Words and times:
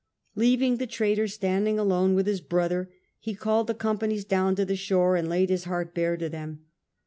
Leaving 0.33 0.77
the 0.77 0.87
traitor 0.87 1.27
standing 1.27 1.77
alone 1.77 2.15
with 2.15 2.25
his 2.25 2.41
brother, 2.41 2.89
he 3.19 3.35
called 3.35 3.67
the 3.67 3.75
companies 3.75 4.25
down 4.25 4.55
to 4.55 4.65
the 4.65 4.75
shore, 4.75 5.15
and 5.15 5.29
laid 5.29 5.51
his 5.51 5.65
heart 5.65 5.93
bare 5.93 6.17
to 6.17 6.27
them. 6.27 6.65